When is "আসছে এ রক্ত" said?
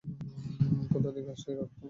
1.33-1.79